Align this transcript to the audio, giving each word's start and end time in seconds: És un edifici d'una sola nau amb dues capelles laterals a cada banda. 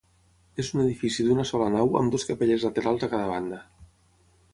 És 0.61 0.69
un 0.77 0.81
edifici 0.83 1.25
d'una 1.27 1.45
sola 1.49 1.67
nau 1.75 1.93
amb 1.99 2.15
dues 2.15 2.25
capelles 2.29 2.65
laterals 2.69 3.07
a 3.09 3.11
cada 3.13 3.29
banda. 3.33 3.61